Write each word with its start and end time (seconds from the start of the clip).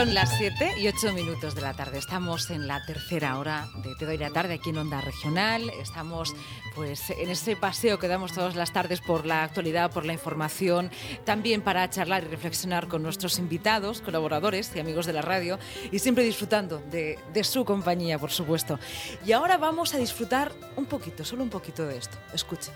Son 0.00 0.14
las 0.14 0.34
7 0.38 0.76
y 0.78 0.88
8 0.88 1.12
minutos 1.12 1.54
de 1.54 1.60
la 1.60 1.74
tarde. 1.74 1.98
Estamos 1.98 2.48
en 2.48 2.66
la 2.66 2.82
tercera 2.86 3.38
hora 3.38 3.68
de 3.84 3.94
Te 3.96 4.06
doy 4.06 4.16
la 4.16 4.30
tarde 4.30 4.54
aquí 4.54 4.70
en 4.70 4.78
Onda 4.78 5.02
Regional. 5.02 5.68
Estamos 5.78 6.34
pues 6.74 7.10
en 7.10 7.28
ese 7.28 7.54
paseo 7.54 7.98
que 7.98 8.08
damos 8.08 8.32
todas 8.32 8.56
las 8.56 8.72
tardes 8.72 9.02
por 9.02 9.26
la 9.26 9.44
actualidad, 9.44 9.92
por 9.92 10.06
la 10.06 10.14
información, 10.14 10.90
también 11.26 11.60
para 11.60 11.90
charlar 11.90 12.24
y 12.24 12.28
reflexionar 12.28 12.88
con 12.88 13.02
nuestros 13.02 13.38
invitados, 13.38 14.00
colaboradores 14.00 14.72
y 14.74 14.80
amigos 14.80 15.04
de 15.04 15.12
la 15.12 15.20
radio 15.20 15.58
y 15.92 15.98
siempre 15.98 16.24
disfrutando 16.24 16.78
de, 16.90 17.18
de 17.34 17.44
su 17.44 17.66
compañía, 17.66 18.18
por 18.18 18.30
supuesto. 18.30 18.78
Y 19.26 19.32
ahora 19.32 19.58
vamos 19.58 19.92
a 19.92 19.98
disfrutar 19.98 20.50
un 20.76 20.86
poquito, 20.86 21.26
solo 21.26 21.42
un 21.42 21.50
poquito 21.50 21.86
de 21.86 21.98
esto. 21.98 22.16
Escuchen. 22.32 22.72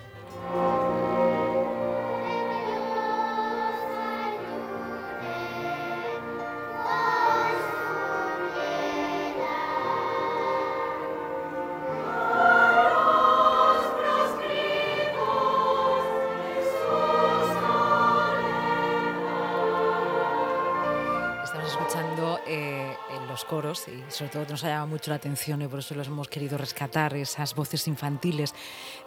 Coros 23.45 23.87
y 23.89 24.11
sobre 24.11 24.31
todo 24.31 24.47
nos 24.49 24.65
ha 24.65 24.69
llamado 24.69 24.89
mucho 24.89 25.11
la 25.11 25.17
atención 25.17 25.63
y 25.63 25.69
por 25.69 25.79
eso 25.81 25.95
los 25.95 26.07
hemos 26.07 26.29
querido 26.29 26.59
rescatar, 26.59 27.15
esas 27.15 27.55
voces 27.55 27.87
infantiles 27.89 28.55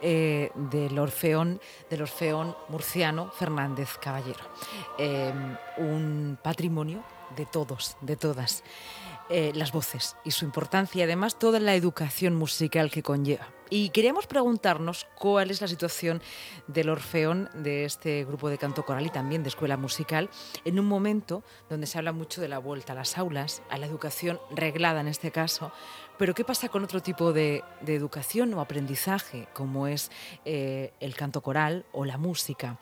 eh, 0.01 0.51
del 0.55 0.97
Orfeón, 0.97 1.59
del 1.89 2.03
Orfeón 2.03 2.55
murciano 2.69 3.31
Fernández 3.31 3.97
Caballero. 4.01 4.43
Eh, 4.97 5.33
un 5.77 6.37
patrimonio 6.41 7.03
de 7.35 7.45
todos, 7.45 7.97
de 8.01 8.15
todas. 8.15 8.63
Eh, 9.29 9.51
las 9.53 9.73
voces 9.73 10.15
y 10.23 10.31
su 10.31 10.45
importancia 10.45 10.99
y 10.99 11.03
además 11.03 11.37
toda 11.37 11.59
la 11.59 11.75
educación 11.75 12.35
musical 12.35 12.89
que 12.89 13.03
conlleva. 13.03 13.56
Y 13.69 13.89
queríamos 13.89 14.27
preguntarnos 14.27 15.07
cuál 15.15 15.51
es 15.51 15.59
la 15.59 15.67
situación 15.67 16.21
del 16.67 16.89
Orfeón, 16.89 17.49
de 17.53 17.83
este 17.83 18.23
grupo 18.23 18.49
de 18.49 18.57
canto 18.57 18.85
coral 18.85 19.05
y 19.05 19.09
también 19.09 19.43
de 19.43 19.49
escuela 19.49 19.75
musical, 19.75 20.29
en 20.63 20.79
un 20.79 20.85
momento 20.85 21.43
donde 21.69 21.85
se 21.85 21.97
habla 21.97 22.13
mucho 22.13 22.39
de 22.39 22.47
la 22.47 22.59
vuelta 22.59 22.93
a 22.93 22.95
las 22.95 23.17
aulas, 23.17 23.61
a 23.69 23.77
la 23.77 23.85
educación 23.85 24.39
reglada 24.51 25.01
en 25.01 25.09
este 25.09 25.31
caso, 25.31 25.73
pero 26.17 26.33
¿qué 26.33 26.43
pasa 26.43 26.69
con 26.69 26.83
otro 26.83 27.01
tipo 27.01 27.31
de, 27.31 27.63
educación 27.85 28.53
o 28.53 28.61
aprendizaje, 28.61 29.47
como 29.53 29.87
es 29.87 30.11
eh, 30.45 30.93
el 30.99 31.15
canto 31.15 31.41
coral 31.41 31.85
o 31.91 32.05
la 32.05 32.17
música? 32.17 32.79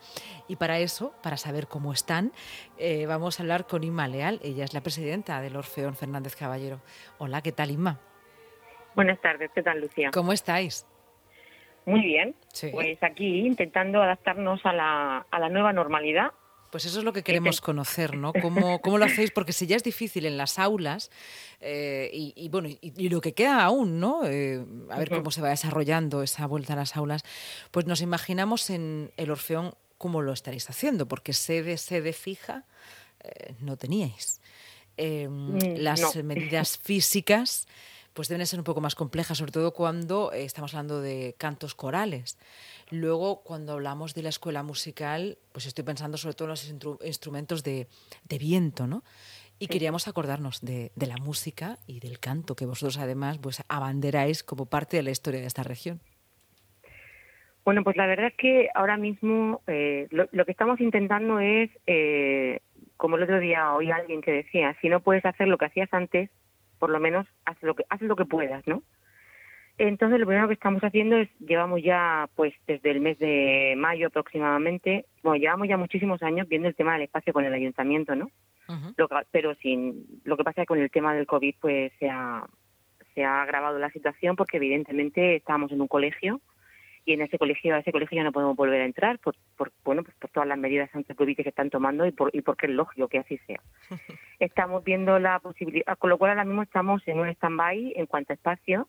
Y 0.48 0.56
para 0.56 0.78
eso, 0.78 1.12
para 1.22 1.36
saber 1.36 1.66
cómo 1.66 1.92
están, 1.92 2.32
eh, 2.78 3.06
vamos 3.06 3.38
a 3.38 3.42
hablar 3.42 3.66
con 3.66 3.84
Inma 3.84 4.08
Leal. 4.08 4.40
Ella 4.42 4.64
es 4.64 4.72
la 4.72 4.82
presidenta 4.82 5.40
del 5.40 5.56
Orfeón 5.56 5.96
Fernández 5.96 6.34
Caballero. 6.34 6.80
Hola, 7.18 7.42
¿qué 7.42 7.52
tal, 7.52 7.72
Inma? 7.72 8.00
Buenas 8.96 9.20
tardes, 9.20 9.50
¿qué 9.54 9.62
tal, 9.62 9.82
Lucía? 9.82 10.10
¿Cómo 10.10 10.32
estáis? 10.32 10.86
Muy 11.84 12.00
bien. 12.00 12.34
Pues 12.72 12.96
aquí 13.02 13.46
intentando 13.46 14.02
adaptarnos 14.02 14.64
a 14.64 14.72
la, 14.72 15.26
a 15.30 15.38
la 15.38 15.50
nueva 15.50 15.74
normalidad. 15.74 16.32
Pues 16.70 16.86
eso 16.86 17.00
es 17.00 17.04
lo 17.04 17.12
que 17.12 17.22
queremos 17.22 17.60
conocer, 17.60 18.16
¿no? 18.16 18.32
¿Cómo, 18.42 18.80
cómo 18.80 18.96
lo 18.96 19.04
hacéis? 19.04 19.32
Porque 19.32 19.52
si 19.52 19.66
ya 19.66 19.76
es 19.76 19.84
difícil 19.84 20.24
en 20.24 20.38
las 20.38 20.58
aulas, 20.58 21.10
eh, 21.60 22.08
y, 22.10 22.48
bueno, 22.48 22.70
y, 22.80 23.08
lo 23.10 23.20
que 23.20 23.34
queda 23.34 23.62
aún, 23.64 24.00
¿no? 24.00 24.26
Eh, 24.26 24.64
a 24.90 24.98
ver 24.98 25.10
cómo 25.10 25.30
se 25.30 25.42
va 25.42 25.50
desarrollando 25.50 26.22
esa 26.22 26.46
vuelta 26.46 26.72
a 26.72 26.76
las 26.76 26.96
aulas, 26.96 27.22
pues 27.72 27.84
nos 27.84 28.00
imaginamos 28.00 28.70
en 28.70 29.12
el 29.18 29.30
Orfeón 29.30 29.74
cómo 29.98 30.22
lo 30.22 30.32
estaréis 30.32 30.70
haciendo, 30.70 31.06
porque 31.06 31.34
sede, 31.34 31.76
sede 31.76 32.14
fija 32.14 32.64
eh, 33.22 33.54
no 33.60 33.76
teníais. 33.76 34.40
Em, 34.96 35.30
mm, 35.30 35.58
las 35.76 36.16
medidas 36.16 36.78
físicas 36.78 37.68
pues 38.16 38.28
deben 38.28 38.46
ser 38.46 38.58
un 38.58 38.64
poco 38.64 38.80
más 38.80 38.94
complejas, 38.94 39.36
sobre 39.36 39.52
todo 39.52 39.74
cuando 39.74 40.32
eh, 40.32 40.44
estamos 40.44 40.74
hablando 40.74 41.02
de 41.02 41.34
cantos 41.36 41.74
corales. 41.74 42.38
Luego, 42.90 43.42
cuando 43.44 43.74
hablamos 43.74 44.14
de 44.14 44.22
la 44.22 44.30
escuela 44.30 44.62
musical, 44.62 45.36
pues 45.52 45.66
estoy 45.66 45.84
pensando 45.84 46.16
sobre 46.16 46.34
todo 46.34 46.46
en 46.46 46.50
los 46.50 46.74
instrumentos 47.04 47.62
de, 47.62 47.86
viento, 48.40 48.86
¿no? 48.86 49.02
Y 49.58 49.66
queríamos 49.68 50.08
acordarnos 50.08 50.62
de, 50.62 50.92
la 50.96 51.18
música 51.18 51.76
y 51.86 52.00
del 52.00 52.18
canto, 52.18 52.56
que 52.56 52.64
vosotros 52.64 52.98
además 52.98 53.36
pues 53.38 53.62
abanderáis 53.68 54.42
como 54.42 54.64
parte 54.64 54.96
de 54.96 55.02
la 55.02 55.10
historia 55.10 55.40
de 55.40 55.46
esta 55.46 55.62
región. 55.62 56.00
Bueno, 57.66 57.84
pues 57.84 57.98
la 57.98 58.06
verdad 58.06 58.28
es 58.28 58.34
que 58.36 58.70
ahora 58.74 58.96
mismo 58.96 59.60
eh, 59.66 60.08
lo, 60.10 60.44
que 60.46 60.52
estamos 60.52 60.80
intentando 60.80 61.38
es, 61.38 61.68
eh, 61.86 62.60
como 62.96 63.16
el 63.16 63.24
otro 63.24 63.40
día 63.40 63.74
oí 63.74 63.90
a 63.90 63.96
alguien 63.96 64.22
que 64.22 64.30
decía, 64.32 64.74
si 64.80 64.88
no 64.88 65.00
puedes 65.00 65.24
hacer 65.26 65.48
lo 65.48 65.58
que 65.58 65.66
hacías 65.66 65.92
antes, 65.92 66.30
por 66.78 66.90
lo 66.90 67.00
menos 67.00 67.26
haz 67.44 67.60
lo 67.62 67.74
que 67.74 67.84
haz 67.88 68.00
lo 68.02 68.16
que 68.16 68.24
puedas, 68.24 68.66
¿no? 68.66 68.82
Entonces 69.78 70.18
lo 70.18 70.26
primero 70.26 70.48
que 70.48 70.54
estamos 70.54 70.82
haciendo 70.82 71.16
es 71.16 71.28
llevamos 71.38 71.82
ya 71.82 72.28
pues 72.34 72.54
desde 72.66 72.90
el 72.90 73.00
mes 73.00 73.18
de 73.18 73.74
mayo 73.76 74.06
aproximadamente, 74.08 75.04
bueno 75.22 75.38
llevamos 75.38 75.68
ya 75.68 75.76
muchísimos 75.76 76.22
años 76.22 76.48
viendo 76.48 76.68
el 76.68 76.74
tema 76.74 76.94
del 76.94 77.02
espacio 77.02 77.32
con 77.32 77.44
el 77.44 77.52
ayuntamiento, 77.52 78.14
¿no? 78.14 78.30
pero 79.30 79.54
sin 79.56 80.20
lo 80.24 80.36
que 80.36 80.42
pasa 80.42 80.62
es 80.62 80.64
que 80.64 80.74
con 80.74 80.80
el 80.80 80.90
tema 80.90 81.14
del 81.14 81.26
covid 81.26 81.54
pues 81.60 81.92
se 81.98 82.08
ha 82.08 82.44
se 83.14 83.24
ha 83.24 83.42
agravado 83.42 83.78
la 83.78 83.90
situación 83.90 84.34
porque 84.34 84.56
evidentemente 84.56 85.36
estábamos 85.36 85.72
en 85.72 85.80
un 85.80 85.88
colegio 85.88 86.40
y 87.06 87.12
en 87.12 87.22
ese 87.22 87.38
colegio 87.38 87.74
a 87.74 87.78
ese 87.78 87.92
colegio 87.92 88.16
ya 88.16 88.24
no 88.24 88.32
podemos 88.32 88.56
volver 88.56 88.82
a 88.82 88.84
entrar 88.84 89.18
por, 89.20 89.36
por 89.56 89.72
bueno 89.84 90.02
pues 90.02 90.16
por 90.16 90.28
todas 90.30 90.48
las 90.48 90.58
medidas 90.58 90.90
anti-covid 90.92 91.36
que 91.36 91.48
están 91.48 91.70
tomando 91.70 92.04
y 92.04 92.10
por 92.10 92.34
y 92.34 92.42
porque 92.42 92.66
es 92.66 92.72
lógico 92.72 93.08
que 93.08 93.18
así 93.18 93.38
sea. 93.46 93.60
Estamos 94.40 94.84
viendo 94.84 95.18
la 95.20 95.38
posibilidad 95.38 95.96
con 95.98 96.10
lo 96.10 96.18
cual 96.18 96.32
ahora 96.32 96.44
mismo 96.44 96.62
estamos 96.62 97.06
en 97.06 97.20
un 97.20 97.28
stand-by 97.28 97.94
en 97.96 98.06
cuanto 98.06 98.32
a 98.32 98.34
espacio 98.34 98.88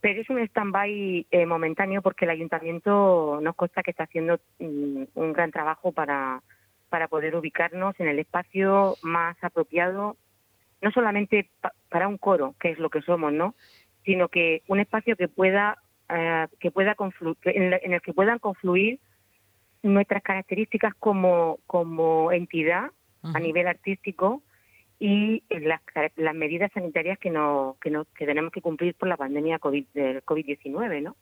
pero 0.00 0.20
es 0.20 0.28
un 0.28 0.38
stand-by 0.40 1.28
eh, 1.30 1.46
momentáneo 1.46 2.02
porque 2.02 2.26
el 2.26 2.32
ayuntamiento 2.32 3.38
nos 3.40 3.54
consta 3.54 3.82
que 3.82 3.92
está 3.92 4.04
haciendo 4.04 4.40
mm, 4.58 5.04
un 5.14 5.32
gran 5.32 5.52
trabajo 5.52 5.92
para 5.92 6.42
para 6.90 7.08
poder 7.08 7.36
ubicarnos 7.36 7.98
en 8.00 8.08
el 8.08 8.18
espacio 8.18 8.96
más 9.02 9.36
apropiado 9.42 10.16
no 10.82 10.90
solamente 10.90 11.48
para 11.88 12.08
un 12.08 12.18
coro 12.18 12.56
que 12.58 12.70
es 12.72 12.80
lo 12.80 12.90
que 12.90 13.00
somos 13.02 13.32
no 13.32 13.54
sino 14.04 14.28
que 14.28 14.62
un 14.66 14.80
espacio 14.80 15.16
que 15.16 15.28
pueda 15.28 15.78
eh, 16.14 16.46
que 16.60 16.70
pueda 16.70 16.96
en, 17.44 17.92
el 17.92 18.00
que 18.02 18.12
puedan 18.12 18.38
confluir 18.38 19.00
nuestras 19.82 20.22
características 20.22 20.94
como, 20.94 21.58
como 21.66 22.32
entidad 22.32 22.90
a 23.22 23.40
nivel 23.40 23.66
artístico 23.66 24.42
y 24.98 25.42
las, 25.48 25.80
las 26.16 26.34
medidas 26.34 26.70
sanitarias 26.72 27.18
que, 27.18 27.30
no, 27.30 27.76
que, 27.80 27.90
no, 27.90 28.04
que 28.16 28.26
tenemos 28.26 28.52
que 28.52 28.60
cumplir 28.60 28.94
por 28.94 29.08
la 29.08 29.16
pandemia 29.16 29.58
COVID, 29.58 29.86
del 29.94 30.24
COVID-19, 30.24 31.02
¿no? 31.02 31.16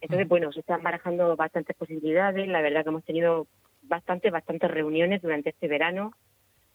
Entonces, 0.00 0.28
bueno, 0.28 0.52
se 0.52 0.60
están 0.60 0.82
barajando 0.82 1.34
bastantes 1.36 1.76
posibilidades. 1.76 2.46
La 2.48 2.60
verdad 2.60 2.82
que 2.82 2.90
hemos 2.90 3.04
tenido 3.04 3.46
bastantes, 3.82 4.30
bastantes 4.32 4.70
reuniones 4.70 5.22
durante 5.22 5.50
este 5.50 5.68
verano 5.68 6.12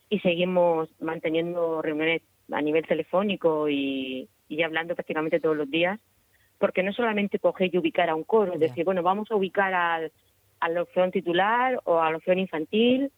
y 0.09 0.19
seguimos 0.19 0.89
manteniendo 0.99 1.81
reuniones 1.81 2.21
a 2.51 2.61
nivel 2.61 2.85
telefónico 2.85 3.69
y, 3.69 4.29
y 4.49 4.63
hablando 4.63 4.95
prácticamente 4.95 5.39
todos 5.39 5.55
los 5.55 5.69
días 5.69 5.99
porque 6.59 6.83
no 6.83 6.93
solamente 6.93 7.39
coger 7.39 7.73
y 7.73 7.77
ubicar 7.77 8.09
a 8.09 8.15
un 8.15 8.23
coro, 8.23 8.53
es 8.53 8.59
decir, 8.59 8.85
bueno, 8.85 9.03
vamos 9.03 9.29
a 9.31 9.35
ubicar 9.35 9.73
al, 9.73 10.11
al 10.59 10.77
opción 10.77 11.11
titular 11.11 11.79
o 11.85 11.99
al 11.99 12.15
opción 12.15 12.39
infantil, 12.39 13.11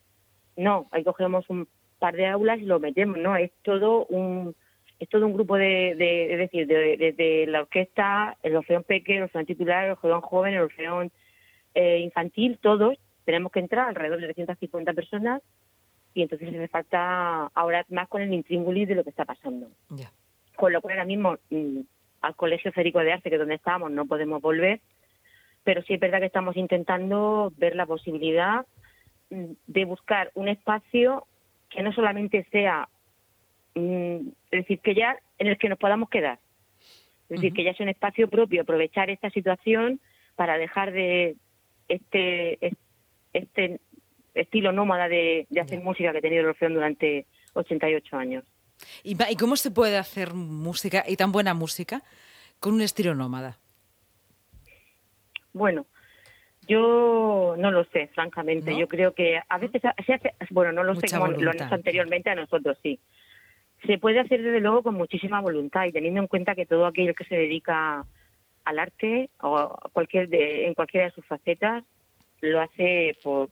no, 0.58 0.88
ahí 0.92 1.04
cogemos 1.04 1.50
un 1.50 1.68
par 2.00 2.16
de 2.16 2.28
aulas 2.28 2.60
y 2.60 2.66
lo 2.66 2.80
metemos, 2.80 3.18
¿no? 3.18 3.36
Es 3.36 3.52
todo 3.64 4.06
un 4.06 4.56
es 4.98 5.10
todo 5.10 5.26
un 5.26 5.34
grupo 5.34 5.58
de, 5.58 5.96
de 5.96 6.34
es 6.34 6.40
decir, 6.40 6.68
desde 6.68 7.12
de, 7.12 7.46
la 7.48 7.62
orquesta, 7.62 8.38
el 8.44 8.56
orfeón 8.56 8.84
pequeño, 8.84 9.18
el 9.18 9.24
orfeón 9.24 9.46
titular, 9.46 9.86
el 9.86 9.92
orfeón 9.92 10.22
joven, 10.22 10.54
el 10.54 10.62
orfeón 10.62 11.12
eh, 11.74 12.00
infantil, 12.00 12.58
todos 12.62 12.98
tenemos 13.26 13.52
que 13.52 13.60
entrar 13.60 13.90
alrededor 13.90 14.22
de 14.22 14.28
350 14.28 14.94
personas 14.94 15.42
y 16.14 16.22
entonces 16.22 16.48
hace 16.48 16.68
falta 16.70 17.48
ahora 17.54 17.86
más 17.90 18.08
con 18.08 18.22
el 18.22 18.34
intríngulis 18.34 18.88
de 18.88 18.96
lo 18.96 19.04
que 19.04 19.10
está 19.10 19.26
pasando. 19.26 19.68
Con 20.56 20.72
lo 20.72 20.82
cual 20.82 20.94
ahora 20.94 21.06
mismo 21.06 21.38
mm, 21.50 21.80
al 22.26 22.36
Colegio 22.36 22.72
Federico 22.72 23.00
de 23.00 23.14
Arte, 23.14 23.30
que 23.30 23.36
es 23.36 23.40
donde 23.40 23.56
estábamos, 23.56 23.92
no 23.92 24.06
podemos 24.06 24.42
volver, 24.42 24.82
pero 25.64 25.82
sí 25.84 25.94
es 25.94 26.00
verdad 26.00 26.20
que 26.20 26.26
estamos 26.26 26.58
intentando 26.58 27.52
ver 27.58 27.76
la 27.76 27.86
posibilidad 27.86 28.66
mm, 29.30 29.52
de 29.68 29.86
buscar 29.86 30.32
un 30.36 30.48
espacio 30.48 31.26
que 31.70 31.84
no 31.84 31.92
solamente 31.94 32.46
sea, 32.52 32.88
mm, 33.76 34.28
es 34.52 34.60
decir, 34.62 34.80
que 34.80 34.96
ya 34.96 35.18
en 35.38 35.48
el 35.48 35.58
que 35.58 35.70
nos 35.70 35.80
podamos 35.80 36.10
quedar, 36.10 36.40
es 37.30 37.42
decir, 37.42 37.54
que 37.54 37.64
ya 37.64 37.74
sea 37.74 37.86
un 37.86 37.90
espacio 37.90 38.30
propio, 38.30 38.62
aprovechar 38.62 39.10
esta 39.10 39.30
situación 39.32 40.00
para 40.36 40.58
dejar 40.58 40.92
de 40.92 41.36
este 41.88 42.60
este 43.34 43.80
estilo 44.34 44.72
nómada 44.72 45.08
de, 45.08 45.48
hacer 45.62 45.82
música 45.82 46.12
que 46.12 46.20
ha 46.20 46.22
tenido 46.22 46.42
el 46.42 46.50
Orfeón 46.50 46.74
durante 46.74 47.26
88 47.54 48.18
años. 48.18 48.44
¿Y, 49.04 49.16
cómo 49.38 49.56
se 49.56 49.72
puede 49.72 49.98
hacer 49.98 50.34
música 50.34 51.04
y 51.08 51.16
tan 51.16 51.32
buena 51.32 51.54
música 51.54 52.04
con 52.60 52.74
un 52.74 52.82
estilo 52.82 53.16
nómada? 53.16 53.58
Bueno, 55.54 55.86
yo 56.68 57.56
no 57.58 57.72
lo 57.72 57.86
sé, 57.86 58.08
francamente. 58.14 58.78
Yo 58.78 58.88
creo 58.88 59.14
que 59.14 59.40
a 59.48 59.58
veces 59.58 59.82
se 60.06 60.14
hace, 60.14 60.34
bueno, 60.50 60.72
no 60.72 60.84
lo 60.84 60.96
sé 60.96 61.08
como 61.08 61.28
lo 61.28 61.52
han 61.52 61.56
hecho 61.56 61.74
anteriormente 61.74 62.30
a 62.30 62.36
nosotros, 62.36 62.78
sí. 62.82 63.00
se 63.86 63.98
puede 63.98 64.20
hacer 64.20 64.42
desde 64.42 64.60
luego 64.60 64.84
con 64.84 64.96
muchísima 64.96 65.40
voluntad 65.42 65.86
y 65.86 65.92
teniendo 65.92 66.22
en 66.22 66.28
cuenta 66.28 66.56
que 66.56 66.66
todo 66.66 66.86
aquel 66.86 67.16
que 67.16 67.26
se 67.26 67.36
dedica 67.36 68.06
al 68.66 68.80
arte 68.80 69.30
o 69.42 69.78
cualquier 69.94 70.28
en 70.34 70.74
cualquiera 70.74 71.06
de 71.06 71.14
sus 71.14 71.26
facetas 71.26 71.84
lo 72.42 72.62
hace 72.62 73.16
por, 73.24 73.50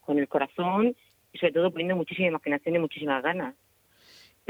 con 0.00 0.18
el 0.18 0.28
corazón 0.28 0.96
y 1.32 1.38
sobre 1.38 1.52
todo 1.52 1.70
poniendo 1.70 1.96
muchísima 1.96 2.28
imaginación 2.28 2.76
y 2.76 2.78
muchísimas 2.78 3.22
ganas. 3.22 3.54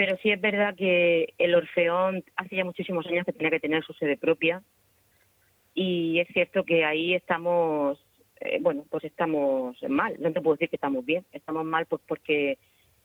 Pero 0.00 0.16
sí 0.22 0.30
es 0.30 0.40
verdad 0.40 0.74
que 0.74 1.34
el 1.36 1.54
Orfeón 1.54 2.24
hace 2.34 2.56
ya 2.56 2.64
muchísimos 2.64 3.04
años 3.04 3.26
que 3.26 3.34
tenía 3.34 3.50
que 3.50 3.60
tener 3.60 3.84
su 3.84 3.92
sede 3.92 4.16
propia. 4.16 4.62
Y 5.74 6.18
es 6.20 6.28
cierto 6.28 6.64
que 6.64 6.86
ahí 6.86 7.12
estamos, 7.12 8.02
eh, 8.40 8.56
bueno, 8.62 8.86
pues 8.88 9.04
estamos 9.04 9.76
mal. 9.90 10.16
No 10.18 10.32
te 10.32 10.40
puedo 10.40 10.54
decir 10.54 10.70
que 10.70 10.76
estamos 10.76 11.04
bien, 11.04 11.26
estamos 11.32 11.66
mal 11.66 11.84
pues 11.84 12.00
porque 12.08 12.56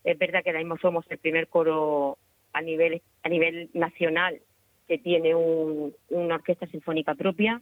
es 0.06 0.18
verdad 0.18 0.42
que 0.42 0.52
ahora 0.52 0.60
mismo 0.60 0.78
somos 0.78 1.06
el 1.10 1.18
primer 1.18 1.50
coro 1.50 2.18
a 2.54 2.62
nivel 2.62 3.02
a 3.24 3.28
nivel 3.28 3.70
nacional 3.74 4.40
que 4.88 4.98
tiene 4.98 5.36
una 5.36 6.36
orquesta 6.36 6.66
sinfónica 6.68 7.14
propia. 7.14 7.62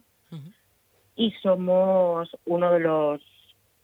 Y 1.16 1.32
somos 1.42 2.30
uno 2.44 2.72
de 2.72 2.78
los 2.78 3.20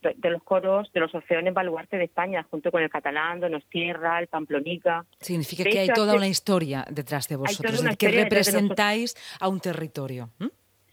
de 0.03 0.31
los 0.31 0.43
coros 0.43 0.91
de 0.93 1.01
los 1.01 1.15
orfeones 1.15 1.53
baluarte 1.53 1.99
de 1.99 2.05
España, 2.05 2.47
junto 2.51 2.71
con 2.71 2.83
el 2.83 2.91
catalán, 2.91 3.41
Donostierra, 3.41 4.19
el 4.19 4.29
Pamplonica. 4.29 5.05
Significa 5.21 5.65
que 5.65 5.79
hay 5.79 5.89
toda 5.89 6.15
una 6.15 6.29
historia 6.29 6.85
detrás 6.91 7.29
de 7.29 7.37
vosotros, 7.37 7.85
que 7.99 8.09
representáis 8.09 9.15
a 9.41 9.49
un 9.49 9.61
territorio. 9.61 10.31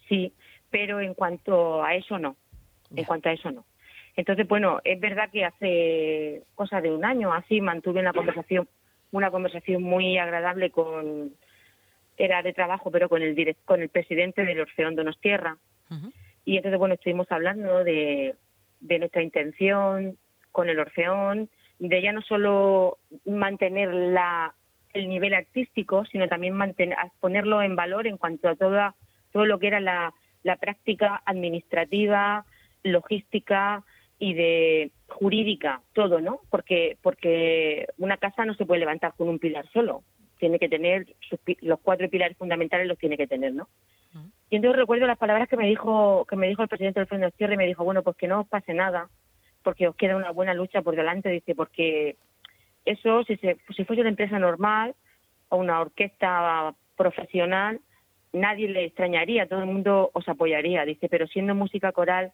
Sí, 0.09 0.33
pero 0.69 1.00
en 1.00 1.13
cuanto 1.13 1.83
a 1.83 1.95
eso 1.95 2.19
no. 2.19 2.36
En 2.95 3.06
cuanto 3.06 3.30
a 3.30 3.33
eso 3.33 3.51
no. 3.51 3.65
Entonces, 4.15 4.48
bueno, 4.48 4.80
es 4.83 5.00
verdad 5.00 5.30
que 5.31 5.45
hace 5.45 6.44
cosa 6.56 6.81
de 6.81 6.92
un 6.92 7.06
año 7.06 7.33
así 7.33 7.62
mantuve 7.62 8.00
una 8.00 8.13
conversación, 8.13 8.68
una 9.12 9.30
conversación 9.30 9.83
muy 9.83 10.18
agradable 10.18 10.71
con, 10.71 11.33
era 12.18 12.42
de 12.42 12.54
trabajo, 12.54 12.89
pero 12.89 13.09
con 13.09 13.21
el 13.21 13.56
con 13.63 13.81
el 13.81 13.89
presidente 13.89 14.44
del 14.44 14.62
Orfeón 14.62 14.95
Donostierra. 14.95 15.57
Y 16.45 16.57
entonces, 16.57 16.80
bueno, 16.80 16.95
estuvimos 16.95 17.31
hablando 17.31 17.83
de, 17.83 18.36
de 18.80 19.00
nuestra 19.00 19.24
intención 19.24 20.18
con 20.52 20.70
el 20.70 20.80
Orfeón, 20.80 21.50
de 21.80 22.02
ya 22.02 22.12
no 22.12 22.22
solo 22.22 22.98
mantener 23.26 23.94
la, 23.94 24.54
el 24.94 25.10
nivel 25.10 25.34
artístico, 25.34 26.06
sino 26.06 26.28
también 26.28 26.54
mantener, 26.54 26.98
ponerlo 27.20 27.62
en 27.62 27.76
valor 27.76 28.08
en 28.08 28.18
cuanto 28.18 28.50
a 28.50 28.56
toda, 28.56 28.96
todo 29.32 29.46
lo 29.46 29.60
que 29.60 29.68
era 29.68 29.80
la, 29.80 30.14
la 30.44 30.56
práctica 30.56 31.22
administrativa, 31.26 32.46
logística, 32.84 33.84
y 34.20 34.34
de 34.34 34.92
jurídica, 35.08 35.82
todo, 35.94 36.20
¿no? 36.22 36.42
Porque, 36.50 36.98
porque 37.02 37.88
una 37.98 38.18
casa 38.18 38.46
no 38.46 38.56
se 38.56 38.66
puede 38.66 38.80
levantar 38.80 39.14
con 39.16 39.30
un 39.30 39.40
pilar 39.40 39.68
solo, 39.72 40.04
tiene 40.40 40.60
que 40.60 40.70
tener 40.70 41.08
los 41.62 41.80
cuatro 41.80 42.10
pilares 42.10 42.38
fundamentales 42.38 42.88
los 42.88 42.98
tiene 42.98 43.18
que 43.18 43.28
tener, 43.28 43.54
¿no? 43.54 43.70
Y 44.50 44.56
entonces 44.56 44.80
recuerdo 44.80 45.08
las 45.08 45.18
palabras 45.18 45.50
que 45.50 45.58
me 45.58 45.68
dijo 45.68 46.26
que 46.30 46.36
me 46.36 46.48
dijo 46.48 46.64
el 46.64 46.70
presidente 46.70 47.00
del 47.00 47.08
Fondo 47.08 47.28
de 47.28 47.54
y 47.54 47.58
me 47.58 47.68
dijo, 47.68 47.84
bueno, 47.84 48.02
pues 48.02 48.16
que 48.16 48.28
no 48.28 48.42
os 48.42 48.48
pase 48.48 48.74
nada, 48.74 49.10
porque 49.64 49.88
os 49.88 49.96
queda 49.96 50.16
una 50.16 50.32
buena 50.32 50.54
lucha 50.54 50.82
por 50.82 50.96
delante, 50.96 51.30
dice, 51.30 51.54
porque 51.54 52.16
eso, 52.86 53.24
si, 53.26 53.36
se, 53.38 53.58
si 53.76 53.84
fuese 53.84 54.02
una 54.02 54.10
empresa 54.10 54.40
normal 54.40 54.96
o 55.50 55.58
una 55.58 55.82
orquesta 55.82 56.74
profesional, 56.96 57.82
nadie 58.32 58.70
le 58.70 58.86
extrañaría, 58.86 59.48
todo 59.48 59.60
el 59.60 59.66
mundo 59.66 60.12
os 60.14 60.28
apoyaría, 60.30 60.86
dice, 60.86 61.10
pero 61.10 61.28
siendo 61.28 61.54
música 61.54 61.92
coral 61.92 62.32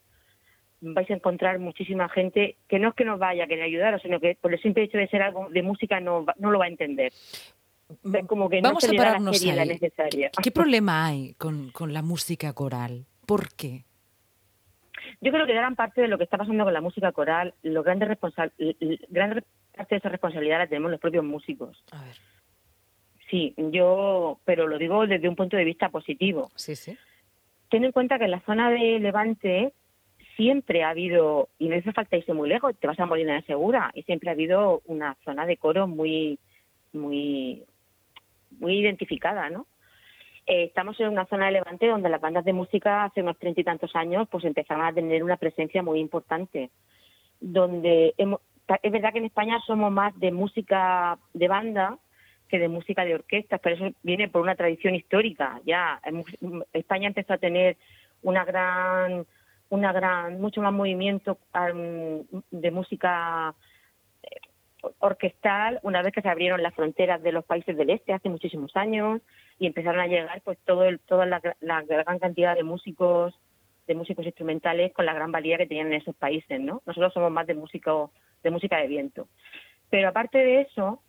vais 0.81 1.09
a 1.09 1.13
encontrar 1.13 1.59
muchísima 1.59 2.09
gente 2.09 2.57
que 2.67 2.77
no 2.77 2.89
es 2.89 2.95
que 2.95 3.05
nos 3.05 3.17
vaya 3.17 3.45
a 3.45 3.47
querer 3.47 3.63
ayudar, 3.63 4.01
sino 4.01 4.19
que 4.19 4.37
por 4.39 4.53
el 4.53 4.61
simple 4.61 4.83
hecho 4.83 4.97
de 4.97 5.07
ser 5.07 5.21
algo 5.21 5.47
de 5.49 5.61
música 5.61 5.99
no, 5.99 6.25
no 6.37 6.51
lo 6.51 6.59
va 6.59 6.65
a 6.65 6.69
entender. 6.69 7.11
Como 8.27 8.49
que 8.49 8.61
Vamos 8.61 8.83
a 8.83 8.93
pararnos 8.93 9.41
ahí. 9.41 9.67
Necesaria. 9.67 10.31
¿Qué 10.41 10.51
problema 10.51 11.05
hay 11.05 11.33
con, 11.35 11.71
con 11.71 11.93
la 11.93 12.01
música 12.01 12.53
coral? 12.53 13.05
¿Por 13.25 13.53
qué? 13.55 13.85
Yo 15.21 15.31
creo 15.31 15.45
que 15.45 15.53
gran 15.53 15.75
parte 15.75 16.01
de 16.01 16.07
lo 16.07 16.17
que 16.17 16.23
está 16.23 16.37
pasando 16.37 16.63
con 16.63 16.73
la 16.73 16.81
música 16.81 17.11
coral, 17.11 17.53
los 17.61 17.83
grandes 17.83 18.09
responsab 18.09 18.51
gran 19.09 19.43
parte 19.75 19.95
de 19.95 19.99
esa 19.99 20.09
responsabilidad 20.09 20.59
la 20.59 20.67
tenemos 20.67 20.91
los 20.91 20.99
propios 20.99 21.23
músicos. 21.23 21.83
A 21.91 22.03
ver. 22.03 22.15
Sí, 23.29 23.53
yo, 23.57 24.39
pero 24.45 24.67
lo 24.67 24.77
digo 24.77 25.07
desde 25.07 25.27
un 25.27 25.35
punto 25.35 25.57
de 25.57 25.63
vista 25.63 25.89
positivo. 25.89 26.51
Sí, 26.55 26.75
sí. 26.75 26.97
Ten 27.69 27.83
en 27.83 27.91
cuenta 27.91 28.19
que 28.19 28.25
en 28.25 28.31
la 28.31 28.41
zona 28.41 28.69
de 28.69 28.99
Levante 28.99 29.73
siempre 30.35 30.83
ha 30.83 30.89
habido, 30.89 31.49
y 31.57 31.67
no 31.67 31.75
hace 31.75 31.91
falta 31.91 32.17
irse 32.17 32.33
muy 32.33 32.49
lejos, 32.49 32.75
te 32.79 32.87
vas 32.87 32.99
a 32.99 33.05
Molina 33.05 33.35
de 33.35 33.43
Segura, 33.43 33.91
y 33.93 34.03
siempre 34.03 34.29
ha 34.29 34.33
habido 34.33 34.81
una 34.85 35.17
zona 35.23 35.45
de 35.45 35.57
coro 35.57 35.87
muy, 35.87 36.39
muy, 36.91 37.63
muy 38.59 38.79
identificada, 38.79 39.49
¿no? 39.49 39.67
Eh, 40.45 40.65
estamos 40.65 40.99
en 40.99 41.07
una 41.09 41.25
zona 41.25 41.45
de 41.45 41.53
Levante 41.53 41.87
donde 41.87 42.09
las 42.09 42.19
bandas 42.19 42.43
de 42.43 42.51
música 42.51 43.05
hace 43.05 43.21
unos 43.21 43.39
treinta 43.39 43.61
y 43.61 43.63
tantos 43.63 43.95
años 43.95 44.27
pues 44.29 44.43
empezaron 44.43 44.85
a 44.85 44.93
tener 44.93 45.23
una 45.23 45.37
presencia 45.37 45.81
muy 45.81 45.99
importante, 45.99 46.69
donde 47.39 48.13
es 48.17 48.91
verdad 48.91 49.13
que 49.13 49.19
en 49.19 49.25
España 49.25 49.59
somos 49.65 49.91
más 49.91 50.17
de 50.19 50.31
música 50.31 51.17
de 51.33 51.47
banda 51.47 51.97
que 52.49 52.59
de 52.59 52.67
música 52.67 53.05
de 53.05 53.15
orquestas, 53.15 53.59
pero 53.63 53.75
eso 53.75 53.95
viene 54.03 54.27
por 54.27 54.41
una 54.41 54.55
tradición 54.55 54.95
histórica. 54.95 55.59
Ya 55.65 55.99
España 56.73 57.07
empezó 57.07 57.33
a 57.33 57.37
tener 57.37 57.77
una 58.21 58.43
gran 58.43 59.25
una 59.69 59.91
gran, 59.91 60.39
mucho 60.39 60.61
más 60.61 60.71
movimiento 60.71 61.39
de 62.51 62.71
música 62.71 63.55
orquestal 64.99 65.79
una 65.83 66.01
vez 66.01 66.13
que 66.13 66.21
se 66.21 66.29
abrieron 66.29 66.61
las 66.63 66.73
fronteras 66.73 67.21
de 67.21 67.31
los 67.31 67.45
países 67.45 67.75
del 67.77 67.89
este 67.89 68.13
hace 68.13 68.29
muchísimos 68.29 68.75
años 68.75 69.21
y 69.59 69.67
empezaron 69.67 69.99
a 69.99 70.07
llegar 70.07 70.41
pues 70.43 70.57
todo 70.65 70.83
el, 70.85 70.99
toda 70.99 71.25
la, 71.25 71.39
gran 71.81 72.19
cantidad 72.19 72.55
de 72.55 72.63
músicos 72.63 73.33
de 73.87 73.95
músicos 73.95 74.25
instrumentales 74.25 74.93
con 74.93 75.05
la 75.05 75.13
gran 75.13 75.31
valía 75.31 75.57
que 75.57 75.67
tenían 75.67 75.87
en 75.87 76.01
esos 76.01 76.15
países 76.15 76.59
no 76.59 76.81
nosotros 76.85 77.13
somos 77.13 77.31
más 77.31 77.47
de 77.47 77.55
músico 77.55 78.11
de 78.43 78.51
música 78.51 78.77
de 78.77 78.87
viento. 78.87 79.27
Pero 79.89 80.09
aparte 80.09 80.37
de 80.37 80.61
eso 80.61 81.01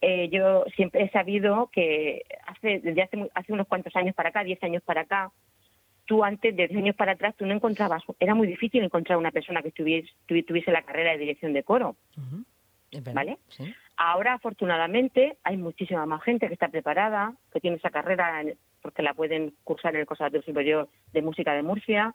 eh, 0.00 0.28
yo 0.30 0.64
siempre 0.76 1.02
he 1.02 1.10
sabido 1.10 1.70
que 1.72 2.22
hace 2.46 2.80
desde 2.80 3.02
hace 3.02 3.30
hace 3.34 3.52
unos 3.52 3.66
cuantos 3.66 3.94
años 3.96 4.14
para 4.14 4.28
acá 4.28 4.44
diez 4.44 4.62
años 4.62 4.82
para 4.82 5.02
acá 5.02 5.32
tú 6.08 6.24
antes, 6.24 6.56
de 6.56 6.64
años 6.64 6.96
para 6.96 7.12
atrás, 7.12 7.36
tú 7.36 7.46
no 7.46 7.54
encontrabas, 7.54 8.02
era 8.18 8.34
muy 8.34 8.48
difícil 8.48 8.82
encontrar 8.82 9.18
una 9.18 9.30
persona 9.30 9.62
que 9.62 9.70
tuviese, 9.70 10.08
tuviese 10.26 10.72
la 10.72 10.82
carrera 10.82 11.12
de 11.12 11.18
dirección 11.18 11.52
de 11.52 11.62
coro. 11.62 11.96
¿Vale? 13.12 13.38
Ahora, 13.96 14.34
afortunadamente, 14.34 15.36
hay 15.42 15.56
muchísima 15.56 16.06
más 16.06 16.22
gente 16.22 16.46
que 16.46 16.54
está 16.54 16.68
preparada, 16.68 17.34
que 17.52 17.60
tiene 17.60 17.76
esa 17.76 17.90
carrera 17.90 18.42
porque 18.80 19.02
la 19.02 19.14
pueden 19.14 19.54
cursar 19.64 19.94
en 19.94 20.00
el 20.00 20.06
Conservatorio 20.06 20.46
Superior 20.46 20.88
de 21.12 21.22
Música 21.22 21.52
de 21.52 21.62
Murcia. 21.62 22.14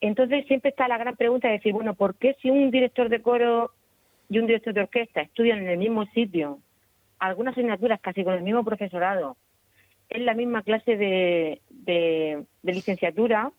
Entonces, 0.00 0.46
siempre 0.46 0.70
está 0.70 0.88
la 0.88 0.98
gran 0.98 1.16
pregunta 1.16 1.48
de 1.48 1.54
decir, 1.54 1.72
bueno, 1.72 1.94
¿por 1.94 2.16
qué 2.16 2.36
si 2.40 2.50
un 2.50 2.70
director 2.70 3.08
de 3.08 3.22
coro 3.22 3.72
y 4.28 4.38
un 4.38 4.46
director 4.46 4.74
de 4.74 4.80
orquesta 4.80 5.20
estudian 5.20 5.58
en 5.58 5.68
el 5.68 5.78
mismo 5.78 6.06
sitio, 6.06 6.58
algunas 7.18 7.52
asignaturas 7.52 8.00
casi 8.00 8.24
con 8.24 8.34
el 8.34 8.42
mismo 8.42 8.64
profesorado, 8.64 9.36
es 10.08 10.22
la 10.22 10.34
misma 10.34 10.62
clase 10.62 10.96
de, 10.96 11.60
de, 11.70 12.44
licenciatura 12.62 13.52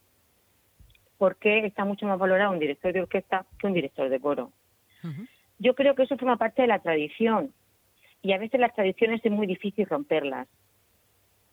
porque 1.17 1.65
está 1.65 1.83
mucho 1.83 2.05
más 2.05 2.19
valorado 2.19 2.51
un 2.51 2.59
director 2.59 2.93
de 2.93 3.01
orquesta 3.01 3.45
que 3.59 3.67
un 3.67 3.73
director 3.73 4.09
de 4.09 4.19
coro. 4.19 4.51
Yo 5.59 5.75
creo 5.75 5.95
que 5.95 6.03
eso 6.03 6.17
forma 6.17 6.37
parte 6.37 6.61
de 6.61 6.67
la 6.67 6.79
tradición 6.79 7.53
y 8.21 8.33
a 8.33 8.37
veces 8.37 8.59
las 8.59 8.73
tradiciones 8.73 9.21
es 9.23 9.31
muy 9.31 9.47
difícil 9.47 9.85
romperlas, 9.87 10.47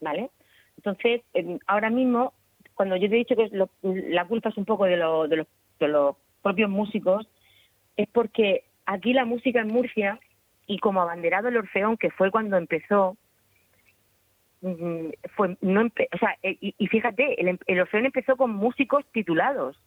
¿vale? 0.01 0.31
Entonces, 0.77 1.23
ahora 1.67 1.91
mismo, 1.91 2.33
cuando 2.75 2.97
yo 2.97 3.09
te 3.09 3.15
he 3.15 3.19
dicho 3.19 3.37
que 3.37 3.51
la 3.83 4.27
culpa 4.27 4.49
es 4.49 4.57
un 4.57 4.65
poco 4.65 4.85
de, 4.85 4.97
lo, 4.97 5.29
de, 5.29 5.37
los, 5.37 5.47
de 5.79 5.89
los 5.89 6.17
propios 6.43 6.71
músicos, 6.71 7.29
es 7.97 8.09
porque 8.09 8.65
aquí 8.87 9.13
la 9.13 9.25
música 9.25 9.61
en 9.61 9.69
Murcia 9.69 10.19
y 10.67 10.79
como 10.79 11.01
abanderado 11.01 11.49
el 11.49 11.57
Orfeón, 11.57 11.97
que 11.97 12.11
fue 12.11 12.31
cuando 12.31 12.57
empezó, 12.57 13.17
Mm, 14.65 15.11
fue 15.37 15.59
no 15.61 15.83
o 15.83 16.19
sea 16.19 16.39
eh, 16.43 16.57
y, 16.59 16.87
fíjate 16.87 17.39
el, 17.39 17.81
Orfeón 17.81 18.07
empezó 18.07 18.35
con 18.35 18.51
músicos 18.51 19.05
titulados 19.13 19.79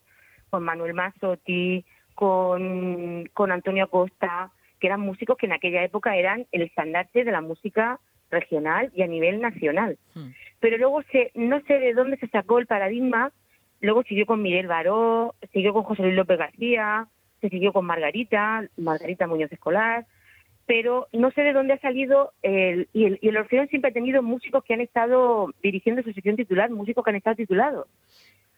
con 0.51 0.63
Manuel 0.63 0.93
Mazzotti 0.93 1.83
con 2.17 3.29
con 3.35 3.51
Antonio 3.51 3.83
Acosta 3.83 4.49
que 4.79 4.87
eran 4.87 5.01
músicos 5.01 5.37
que 5.37 5.45
en 5.45 5.53
aquella 5.53 5.83
época 5.83 6.15
eran 6.17 6.47
el 6.51 6.63
estandarte 6.63 7.23
de 7.23 7.31
la 7.31 7.41
música 7.41 7.99
regional 8.31 8.91
y 8.95 9.03
a 9.03 9.07
nivel 9.07 9.39
nacional 9.39 9.99
hmm. 10.15 10.29
pero 10.59 10.79
luego 10.79 11.03
se 11.11 11.31
no 11.35 11.61
sé 11.67 11.77
de 11.77 11.93
dónde 11.93 12.17
se 12.17 12.27
sacó 12.29 12.57
el 12.57 12.65
paradigma 12.65 13.31
luego 13.81 14.01
siguió 14.01 14.25
con 14.25 14.41
Miguel 14.41 14.65
Baró 14.65 15.35
siguió 15.53 15.73
con 15.73 15.83
José 15.83 16.01
Luis 16.01 16.15
López 16.15 16.39
García 16.39 17.07
se 17.39 17.49
siguió 17.49 17.71
con 17.71 17.85
Margarita 17.85 18.67
Margarita 18.77 19.27
Muñoz 19.27 19.51
Escolar 19.51 20.07
pero 20.65 21.07
no 21.13 21.29
sé 21.31 21.41
de 21.43 21.53
dónde 21.53 21.73
ha 21.73 21.79
salido 21.79 22.33
el, 22.41 22.89
y 22.93 23.05
el, 23.05 23.19
y 23.21 23.29
el 23.29 23.37
Orfeón 23.37 23.67
siempre 23.69 23.91
ha 23.91 23.93
tenido 23.93 24.23
músicos 24.23 24.63
que 24.63 24.73
han 24.73 24.81
estado 24.81 25.53
dirigiendo 25.63 26.01
su 26.01 26.11
sección 26.11 26.35
titular, 26.35 26.71
músicos 26.71 27.03
que 27.03 27.11
han 27.11 27.15
estado 27.15 27.37
titulados, 27.37 27.87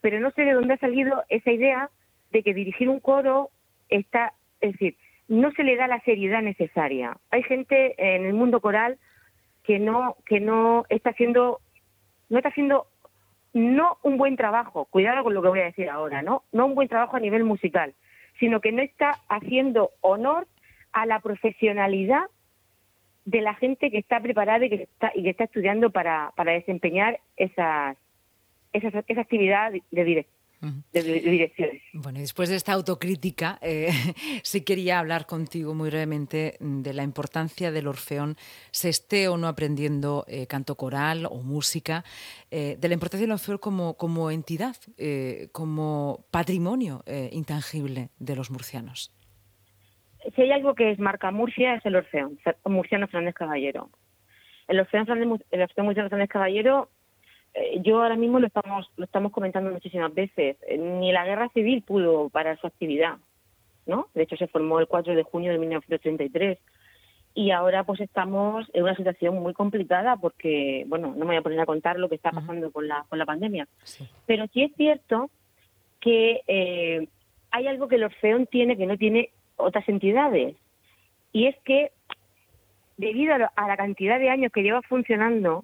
pero 0.01 0.19
no 0.19 0.31
sé 0.31 0.41
de 0.41 0.53
dónde 0.53 0.73
ha 0.73 0.77
salido 0.77 1.23
esa 1.29 1.51
idea 1.51 1.89
de 2.31 2.43
que 2.43 2.53
dirigir 2.53 2.89
un 2.89 3.00
coro 3.00 3.50
está, 3.89 4.33
es 4.62 4.74
decir, 4.74 4.95
no 5.27 5.51
se 5.51 5.63
le 5.63 5.75
da 5.75 5.88
la 5.88 6.01
seriedad 6.01 6.41
necesaria. 6.41 7.17
Hay 7.29 7.43
gente 7.43 7.95
en 7.98 8.25
el 8.25 8.33
mundo 8.33 8.62
coral 8.62 8.98
que 9.63 9.79
no 9.79 10.15
que 10.25 10.39
no 10.39 10.86
está 10.89 11.12
haciendo 11.12 11.59
no 12.29 12.38
está 12.38 12.50
haciendo 12.50 12.88
no 13.53 13.98
un 14.03 14.17
buen 14.17 14.36
trabajo, 14.36 14.86
cuidado 14.86 15.24
con 15.24 15.33
lo 15.33 15.41
que 15.41 15.50
voy 15.50 15.59
a 15.59 15.65
decir 15.65 15.89
ahora, 15.89 16.21
¿no? 16.21 16.43
No 16.51 16.67
un 16.67 16.75
buen 16.75 16.88
trabajo 16.88 17.17
a 17.17 17.19
nivel 17.19 17.43
musical, 17.43 17.93
sino 18.39 18.62
que 18.62 18.71
no 18.71 18.81
está 18.81 19.12
haciendo 19.27 19.91
honor 20.01 20.48
a 20.91 21.05
la 21.05 21.19
profesionalidad 21.19 22.25
de 23.25 23.41
la 23.41 23.53
gente 23.55 23.91
que 23.91 23.98
está 23.98 24.19
preparada 24.19 24.65
y 24.65 24.69
que 24.69 24.83
está, 24.83 25.12
y 25.13 25.24
que 25.24 25.29
está 25.29 25.43
estudiando 25.43 25.91
para, 25.91 26.31
para 26.36 26.53
desempeñar 26.53 27.19
esas, 27.38 27.98
esa 28.74 29.21
actividad 29.21 29.71
de, 29.71 30.03
dirección 30.03 30.38
de, 30.61 31.01
direcciones. 31.01 31.81
Bueno, 31.93 32.19
y 32.19 32.21
después 32.21 32.49
de 32.49 32.55
esta 32.55 32.73
autocrítica, 32.73 33.59
eh, 33.61 33.89
sí 34.43 34.63
quería 34.63 34.99
hablar 34.99 35.25
contigo 35.25 35.73
muy 35.73 35.89
brevemente 35.89 36.57
de 36.59 36.93
la 36.93 37.03
importancia 37.03 37.71
del 37.71 37.87
Orfeón, 37.87 38.35
se 38.71 38.89
esté 38.89 39.27
o 39.27 39.37
no 39.37 39.47
aprendiendo 39.47 40.25
eh, 40.27 40.47
canto 40.47 40.75
coral 40.75 41.25
o 41.25 41.41
música, 41.41 42.03
eh, 42.51 42.75
de 42.79 42.87
la 42.87 42.93
importancia 42.93 43.25
del 43.25 43.33
Orfeón 43.33 43.57
como, 43.57 43.95
como 43.95 44.31
entidad, 44.31 44.75
como 45.51 46.25
patrimonio 46.31 47.03
intangible 47.31 48.09
de 48.19 48.35
los 48.35 48.51
murcianos. 48.51 49.13
Si 50.35 50.41
hay 50.41 50.51
algo 50.51 50.75
que 50.75 50.91
es 50.91 50.99
marca 50.99 51.31
Murcia 51.31 51.75
es 51.75 51.85
el 51.85 51.95
Orfeón, 51.95 52.39
Murciano 52.65 53.07
Fernández 53.07 53.35
Caballero. 53.35 53.89
El 54.67 54.79
Orfeón, 54.79 55.07
el 55.51 55.61
Orfeón 55.61 55.85
Murciano 55.85 56.09
Fernández 56.09 56.29
Caballero 56.29 56.89
eh, 56.89 56.98
yo 57.81 58.01
ahora 58.01 58.15
mismo 58.15 58.39
lo 58.39 58.47
estamos 58.47 58.89
lo 58.97 59.05
estamos 59.05 59.31
comentando 59.31 59.71
muchísimas 59.71 60.13
veces. 60.13 60.57
Eh, 60.67 60.77
ni 60.77 61.11
la 61.11 61.25
guerra 61.25 61.49
civil 61.49 61.81
pudo 61.81 62.29
parar 62.29 62.59
su 62.59 62.67
actividad, 62.67 63.17
¿no? 63.85 64.07
De 64.13 64.23
hecho, 64.23 64.35
se 64.37 64.47
formó 64.47 64.79
el 64.79 64.87
4 64.87 65.15
de 65.15 65.23
junio 65.23 65.51
de 65.51 65.57
1933 65.59 66.59
y 67.35 67.51
ahora 67.51 67.83
pues 67.83 68.01
estamos 68.01 68.67
en 68.73 68.83
una 68.83 68.95
situación 68.95 69.35
muy 69.41 69.53
complicada 69.53 70.17
porque, 70.17 70.83
bueno, 70.87 71.09
no 71.09 71.19
me 71.19 71.25
voy 71.25 71.35
a 71.37 71.41
poner 71.41 71.59
a 71.59 71.65
contar 71.65 71.99
lo 71.99 72.09
que 72.09 72.15
está 72.15 72.31
pasando 72.31 72.71
con 72.71 72.87
la 72.87 73.05
con 73.09 73.19
la 73.19 73.25
pandemia, 73.25 73.67
pero 74.25 74.45
sí 74.53 74.63
es 74.63 74.73
cierto 74.75 75.29
que 75.99 76.41
eh, 76.47 77.07
hay 77.51 77.67
algo 77.67 77.87
que 77.87 77.95
el 77.95 78.03
Orfeón 78.03 78.47
tiene 78.47 78.77
que 78.77 78.85
no 78.85 78.97
tiene 78.97 79.29
otras 79.57 79.87
entidades. 79.89 80.55
Y 81.31 81.45
es 81.45 81.55
que 81.63 81.91
debido 82.97 83.33
a 83.33 83.67
la 83.67 83.77
cantidad 83.77 84.19
de 84.19 84.29
años 84.29 84.51
que 84.51 84.63
lleva 84.63 84.81
funcionando 84.81 85.63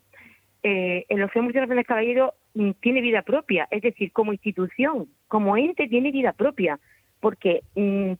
eh, 0.67 1.05
el 1.09 1.21
Orfeo 1.21 1.43
Murciano 1.43 1.67
Fernández 1.67 1.85
Caballero 1.85 2.33
mm, 2.55 2.71
tiene 2.81 3.01
vida 3.01 3.21
propia, 3.21 3.67
es 3.69 3.83
decir, 3.83 4.11
como 4.11 4.33
institución, 4.33 5.07
como 5.27 5.57
ente 5.57 5.87
tiene 5.87 6.11
vida 6.11 6.33
propia, 6.33 6.79
porque 7.19 7.61
mm, 7.75 8.13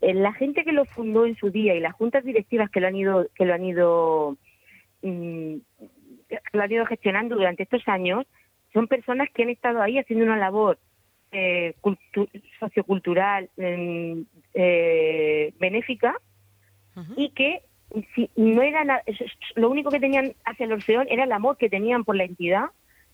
eh, 0.00 0.14
la 0.14 0.32
gente 0.32 0.64
que 0.64 0.72
lo 0.72 0.86
fundó 0.86 1.24
en 1.24 1.36
su 1.36 1.50
día 1.50 1.72
y 1.76 1.78
las 1.78 1.92
juntas 1.92 2.24
directivas 2.24 2.68
que 2.68 2.80
lo 2.80 2.88
han 2.88 2.96
ido 2.96 3.28
que 3.36 3.44
lo 3.44 3.54
han 3.54 3.64
ido 3.64 4.36
mm, 5.02 5.54
lo 6.52 6.62
han 6.62 6.72
ido 6.72 6.84
gestionando 6.86 7.36
durante 7.36 7.62
estos 7.62 7.86
años 7.86 8.26
son 8.72 8.88
personas 8.88 9.28
que 9.32 9.44
han 9.44 9.50
estado 9.50 9.80
ahí 9.80 9.96
haciendo 9.96 10.24
una 10.24 10.36
labor 10.36 10.80
eh, 11.30 11.76
sociocultural 12.58 13.50
eh, 13.56 15.52
benéfica 15.60 16.16
y 17.16 17.30
que 17.30 17.62
si 18.14 18.30
no 18.36 18.62
era 18.62 19.02
lo 19.54 19.70
único 19.70 19.90
que 19.90 20.00
tenían 20.00 20.34
hacia 20.44 20.66
el 20.66 20.72
Orfeón 20.72 21.06
era 21.10 21.24
el 21.24 21.32
amor 21.32 21.56
que 21.56 21.70
tenían 21.70 22.04
por 22.04 22.16
la 22.16 22.24
entidad 22.24 22.66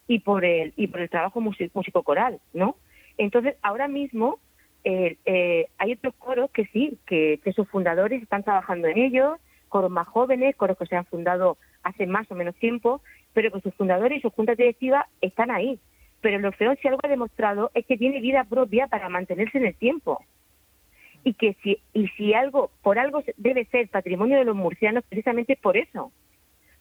y 0.07 0.21
por 0.21 0.45
el 0.45 0.73
y 0.77 0.87
por 0.89 1.01
el 1.01 1.11
trabajo 1.11 1.41
músico 1.41 2.03
coral, 2.03 2.41
¿no? 2.53 2.77
Entonces 3.19 3.57
ahora 3.63 3.89
mismo 3.89 4.39
eh, 4.85 5.19
eh, 5.27 5.67
hay 5.79 5.93
otros 5.93 6.15
coros 6.15 6.51
que 6.51 6.67
sí, 6.67 6.99
que, 7.07 7.41
sus 7.55 7.69
fundadores 7.69 8.23
están 8.23 8.43
trabajando 8.43 8.89
en 8.89 8.99
ellos, 8.99 9.39
coros 9.69 9.91
más 9.91 10.09
jóvenes, 10.09 10.57
coros 10.57 10.79
que 10.79 10.87
se 10.87 10.97
han 10.97 11.05
fundado 11.05 11.59
hace 11.83 12.07
más 12.07 12.31
o 12.31 12.35
menos 12.35 12.55
tiempo, 12.57 13.03
pero 13.35 13.51
que 13.51 13.61
sus 13.61 13.75
fundadores 13.75 14.19
y 14.19 14.23
sus 14.23 14.33
juntas 14.33 14.57
directivas 14.57 15.05
están 15.21 15.51
ahí. 15.51 15.79
Pero 16.23 16.39
el 16.39 16.45
Orfeón 16.45 16.79
si 16.81 16.89
algo 16.89 17.01
ha 17.03 17.09
demostrado 17.09 17.71
es 17.75 17.85
que 17.87 17.97
tiene 17.97 18.21
vida 18.21 18.45
propia 18.45 18.87
para 18.87 19.09
mantenerse 19.09 19.59
en 19.59 19.67
el 19.67 19.75
tiempo 19.75 20.25
y 21.25 21.35
que 21.35 21.57
si 21.63 21.79
y 21.93 22.09
si 22.09 22.35
algo 22.35 22.71
por 22.83 22.99
algo 22.99 23.23
debe 23.37 23.65
ser 23.67 23.89
patrimonio 23.89 24.39
de 24.39 24.45
los 24.45 24.57
murcianos 24.57 25.05
precisamente 25.09 25.57
por 25.57 25.77
eso 25.77 26.13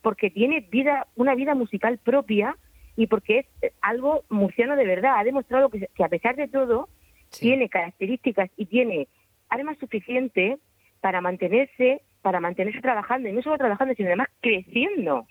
porque 0.02 0.30
tiene 0.30 0.62
vida 0.62 1.08
una 1.16 1.36
vida 1.36 1.56
musical 1.56 1.98
propia 1.98 2.56
y 2.96 3.08
porque 3.08 3.40
es 3.40 3.46
eh, 3.62 3.74
algo 3.82 4.24
murciano 4.30 4.76
de 4.76 4.86
verdad. 4.86 5.18
Ha 5.18 5.24
demostrado 5.24 5.70
que, 5.70 5.88
a 6.04 6.10
pesar 6.10 6.36
de 6.36 6.48
todo 6.48 6.90
tiene 7.30 7.70
características 7.70 8.50
y 8.58 8.66
tiene 8.66 9.08
armas 9.50 9.78
suficientes 9.80 10.60
para 11.00 11.22
mantenerse 11.22 12.02
para 12.22 12.42
mantenerse 12.42 12.82
trabajando 12.82 13.30
y 13.30 13.32
no 13.32 13.42
solo 13.42 13.58
trabajando 13.58 13.94
sino 13.96 14.10
además 14.10 14.28
creciendo. 14.42 15.26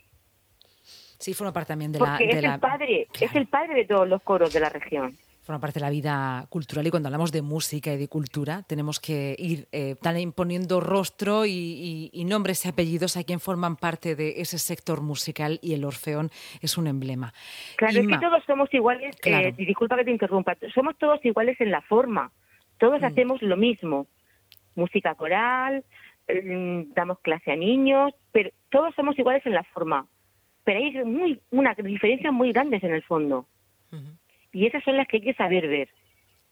Sí 1.19 1.35
forma 1.35 1.53
parte 1.53 1.69
también 1.69 1.93
de 1.93 1.99
la 1.99 2.17
es 2.17 2.43
el 2.43 2.61
padre 2.61 3.09
es 3.21 3.35
el 3.35 3.47
padre 3.47 3.75
de 3.75 3.85
todos 3.85 4.09
los 4.09 4.23
coros 4.23 4.53
de 4.53 4.61
la 4.61 4.69
región 4.71 5.15
forma 5.49 5.61
parte 5.63 5.81
de 5.81 5.87
la 5.87 5.91
vida 5.91 6.47
cultural 6.51 6.87
y 6.87 6.91
cuando 6.91 7.09
hablamos 7.09 7.33
de 7.33 7.41
música 7.41 7.95
y 7.95 7.97
de 7.97 8.07
cultura 8.07 8.65
tenemos 8.65 9.01
que 9.01 9.35
ir 9.39 9.67
eh, 9.73 9.97
imponiendo 10.19 10.79
rostro 10.79 11.47
y, 11.47 12.11
nombres 12.27 12.67
y 12.67 12.69
apellidos 12.69 13.17
a 13.17 13.25
quien 13.25 13.41
forman 13.41 13.77
parte 13.77 14.15
de 14.15 14.43
ese 14.43 14.59
sector 14.59 15.01
musical 15.01 15.59
y 15.63 15.73
el 15.73 15.87
Orfeón 15.87 16.31
es 16.61 16.77
un 16.77 16.87
emblema. 16.87 17.33
Claro, 17.77 17.99
es 17.99 18.07
que 18.07 18.19
todos 18.19 18.45
somos 18.47 18.69
iguales, 18.75 19.17
eh, 19.25 19.55
disculpa 19.57 19.97
que 19.97 20.05
te 20.05 20.11
interrumpa, 20.11 20.55
somos 20.75 20.99
todos 20.99 21.25
iguales 21.25 21.59
en 21.63 21.71
la 21.71 21.81
forma, 21.81 22.31
todos 22.77 23.01
mm. 23.01 23.05
hacemos 23.07 23.41
lo 23.41 23.57
mismo, 23.57 24.07
música 24.75 25.15
coral, 25.15 25.83
mm, 26.29 26.93
damos 26.95 27.21
clase 27.21 27.53
a 27.53 27.57
niños, 27.57 28.13
pero 28.33 28.51
todos 28.69 28.95
somos 28.95 29.19
iguales 29.19 29.47
en 29.47 29.55
la 29.55 29.65
forma, 29.65 30.07
pero 30.65 30.79
hay 30.79 30.93
muy, 31.07 31.41
una 31.51 31.73
diferencia 31.73 32.33
muy 32.33 32.53
grandes 32.53 32.85
en 32.85 32.93
el 32.93 33.03
fondo. 33.03 33.47
Y 34.53 34.67
esas 34.67 34.83
son 34.85 34.97
las 34.97 35.07
que 35.09 35.19
hay 35.19 35.23
que 35.23 35.35
saber 35.35 35.69
ver. 35.69 35.89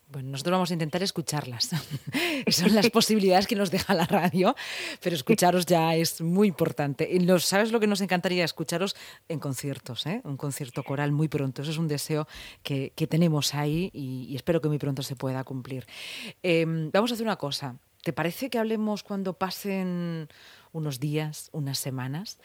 Bueno, 0.08 0.30
nosotros 0.30 0.52
vamos 0.52 0.70
a 0.70 0.74
intentar 0.74 1.02
escucharlas. 1.02 1.70
son 2.48 2.74
las 2.74 2.90
posibilidades 2.90 3.48
que 3.48 3.56
nos 3.56 3.72
deja 3.72 3.92
la 3.92 4.06
radio, 4.06 4.54
pero 5.02 5.16
escucharos 5.16 5.66
ya 5.66 5.96
es 5.96 6.20
muy 6.20 6.46
importante. 6.46 7.08
Y 7.10 7.26
¿Sabes 7.40 7.72
lo 7.72 7.80
que 7.80 7.88
nos 7.88 8.00
encantaría 8.00 8.44
escucharos 8.44 8.94
en 9.28 9.40
conciertos? 9.40 10.06
¿eh? 10.06 10.20
Un 10.22 10.36
concierto 10.36 10.84
coral 10.84 11.10
muy 11.10 11.26
pronto. 11.26 11.62
Eso 11.62 11.72
es 11.72 11.78
un 11.78 11.88
deseo 11.88 12.28
que, 12.62 12.92
tenemos 13.08 13.54
ahí 13.54 13.90
y, 13.92 14.34
espero 14.36 14.60
que 14.60 14.68
muy 14.68 14.78
pronto 14.78 15.02
se 15.02 15.16
pueda 15.16 15.42
cumplir. 15.42 15.86
Em, 16.42 16.90
vamos 16.92 17.10
a 17.10 17.14
hacer 17.14 17.26
una 17.26 17.36
cosa. 17.36 17.76
¿Te 18.04 18.12
parece 18.12 18.48
que 18.48 18.58
hablemos 18.58 19.02
cuando 19.02 19.32
pasen 19.32 20.28
unos 20.70 21.00
días, 21.00 21.50
unas 21.52 21.78
semanas? 21.78 22.38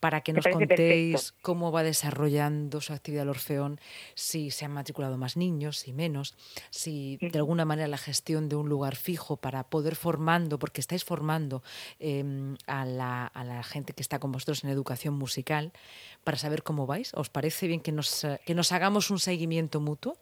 Para 0.00 0.20
que 0.20 0.32
nos 0.32 0.46
contéis 0.46 1.32
cómo 1.42 1.72
va 1.72 1.82
desarrollando 1.82 2.80
su 2.80 2.92
actividad 2.92 3.24
el 3.24 3.30
Orfeón, 3.30 3.80
si 4.14 4.50
se 4.50 4.64
han 4.64 4.72
matriculado 4.72 5.16
más 5.18 5.36
niños, 5.36 5.78
si 5.78 5.92
menos, 5.92 6.34
si 6.70 7.18
de 7.20 7.38
alguna 7.38 7.64
manera 7.64 7.88
la 7.88 7.98
gestión 7.98 8.48
de 8.48 8.56
un 8.56 8.68
lugar 8.68 8.96
fijo 8.96 9.36
para 9.36 9.64
poder 9.64 9.96
formando, 9.96 10.58
porque 10.58 10.80
estáis 10.80 11.04
formando 11.04 11.62
em, 11.98 12.56
a, 12.66 12.84
la, 12.84 13.62
gente 13.64 13.92
que 13.92 14.02
está 14.02 14.18
con 14.18 14.32
vosotros 14.32 14.64
en 14.64 14.70
educación 14.70 15.14
musical, 15.14 15.72
para 16.24 16.36
saber 16.36 16.62
cómo 16.62 16.86
vais. 16.86 17.12
¿Os 17.14 17.30
parece 17.30 17.66
bien 17.66 17.80
que 17.80 17.92
nos, 17.92 18.26
que 18.46 18.54
nos 18.54 18.72
hagamos 18.72 19.10
un 19.10 19.18
seguimiento 19.18 19.80
mutuo? 19.80 20.16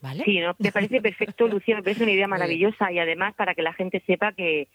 ¿Vale? 0.00 0.24
Sí, 0.24 0.40
me 0.58 0.72
parece 0.72 1.00
perfecto, 1.00 1.46
Lucía, 1.48 1.76
me 1.76 1.82
parece 1.84 2.02
una 2.02 2.12
idea 2.12 2.26
maravillosa 2.26 2.90
y 2.90 2.98
además 2.98 3.34
para 3.36 3.54
que 3.54 3.62
la 3.62 3.72
gente 3.72 4.02
sepa 4.04 4.32
que, 4.32 4.66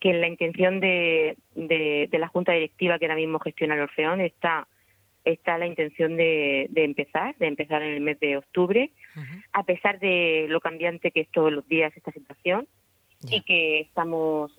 que 0.00 0.10
en 0.10 0.20
la 0.20 0.28
intención 0.28 0.80
de, 0.80 1.36
de, 1.54 2.08
la 2.18 2.28
Junta 2.28 2.52
Directiva 2.52 2.98
que 2.98 3.06
ahora 3.06 3.16
mismo 3.16 3.38
gestiona 3.38 3.74
el 3.74 3.82
Orfeón 3.82 4.20
está 4.20 4.68
está 5.24 5.58
la 5.58 5.66
intención 5.66 6.16
de, 6.16 6.68
de 6.70 6.84
empezar, 6.84 7.34
de 7.38 7.48
empezar 7.48 7.82
en 7.82 7.94
el 7.94 8.00
mes 8.00 8.20
de 8.20 8.36
octubre, 8.36 8.92
a 9.52 9.64
pesar 9.64 9.98
de 9.98 10.46
lo 10.48 10.60
cambiante 10.60 11.10
que 11.10 11.22
es 11.22 11.28
todos 11.32 11.52
los 11.52 11.66
días 11.66 11.92
esta 11.96 12.12
situación 12.12 12.68
y 13.28 13.40
que 13.40 13.80
estamos 13.80 14.52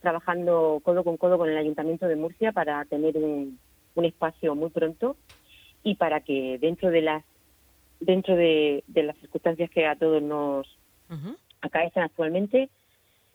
trabajando 0.00 0.80
codo 0.84 1.02
con 1.02 1.16
codo 1.16 1.38
con 1.38 1.48
el 1.50 1.56
Ayuntamiento 1.56 2.06
de 2.06 2.14
Murcia 2.14 2.52
para 2.52 2.84
tener 2.84 3.16
un, 3.16 3.58
un 3.96 4.04
espacio 4.04 4.54
muy 4.54 4.70
pronto 4.70 5.16
y 5.82 5.96
para 5.96 6.20
que 6.20 6.58
dentro 6.60 6.90
de 6.90 7.02
las 7.02 7.24
dentro 8.00 8.36
de, 8.36 8.84
las 8.94 9.16
circunstancias 9.18 9.70
que 9.70 9.86
a 9.86 9.96
todos 9.96 10.22
nos 10.22 10.66
acaecen 11.60 12.02
actualmente 12.02 12.68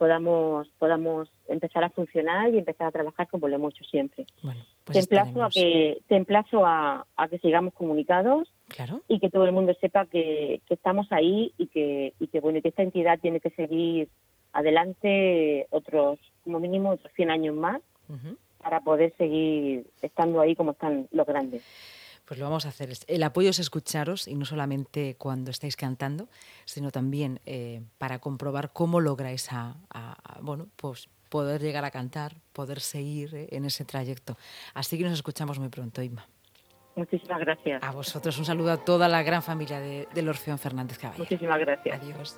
podamos 0.02 0.68
podamos 0.80 1.30
empezar 1.48 1.84
a 1.84 1.92
funcionar 1.92 2.52
y 2.52 2.58
empezar 2.58 2.88
a 2.88 2.92
trabajar 2.92 3.28
como 3.28 3.48
lo 3.48 3.56
hemos 3.58 3.76
hecho 3.76 3.84
siempre. 3.84 4.26
Bueno, 4.42 4.60
pues 4.84 4.96
te 4.96 5.00
emplazo 5.04 5.44
a 5.44 5.50
que 5.52 6.02
te 6.08 6.16
emplazo 6.16 6.66
a, 6.66 7.06
que 7.30 7.38
sigamos 7.38 7.76
comunicados 7.76 8.52
y 9.08 9.20
que 9.20 9.30
todo 9.30 9.46
el 9.46 9.52
mundo 9.52 9.76
sepa 9.80 10.08
que, 10.08 10.60
estamos 10.70 11.06
ahí 11.12 11.54
y 11.60 11.68
que 11.68 12.14
y 12.20 12.26
que 12.30 12.40
bueno 12.40 12.64
que 12.64 12.70
esta 12.70 12.82
entidad 12.82 13.20
tiene 13.20 13.40
que 13.40 13.52
seguir 13.52 14.10
adelante 14.54 15.68
otros 15.70 16.18
como 16.44 16.60
mínimo 16.60 16.90
otros 16.90 17.14
100 17.14 17.30
años 17.30 17.56
más 17.56 17.80
para 18.58 18.80
poder 18.80 19.14
seguir 19.20 19.86
estando 20.02 20.42
ahí 20.42 20.56
como 20.56 20.72
están 20.72 21.10
los 21.12 21.28
grandes. 21.28 21.62
Pues 22.32 22.40
lo 22.40 22.46
vamos 22.46 22.66
a 22.66 22.70
hacer. 22.70 22.94
El 23.08 23.24
apoyo 23.24 23.50
es 23.50 23.60
escucharos 23.60 24.26
y 24.26 24.36
no 24.36 24.46
solamente 24.46 25.18
cuando 25.18 25.52
estáis 25.52 25.76
cantando, 25.76 26.30
sino 26.64 26.90
también 26.90 27.42
eh, 27.46 27.82
para 27.98 28.20
comprobar 28.20 28.72
cómo 28.72 29.02
lográis 29.02 29.50
a, 29.52 29.76
bueno, 30.40 30.70
pues 30.78 31.10
poder 31.28 31.60
llegar 31.62 31.84
a 31.84 31.92
cantar, 31.92 32.38
poder 32.54 32.80
seguir 32.80 33.36
eh, 33.36 33.50
en 33.52 33.66
ese 33.66 33.84
trayecto. 33.84 34.38
Así 34.74 34.98
que 34.98 35.04
nos 35.04 35.12
escuchamos 35.12 35.60
muy 35.60 35.68
pronto, 35.68 36.02
Inma. 36.02 36.26
Muchísimas 36.96 37.42
gracias. 37.42 37.84
A 37.84 37.92
vosotros 37.92 38.38
un 38.38 38.46
saludo 38.46 38.72
a 38.72 38.78
toda 38.78 39.10
la 39.10 39.24
gran 39.24 39.44
familia 39.44 39.82
de, 39.82 40.08
del 40.14 40.30
Orfeón 40.30 40.58
Fernández 40.58 41.00
Caballero. 41.00 41.26
Muchísimas 41.26 41.60
gracias. 41.60 42.02
Adiós. 42.02 42.38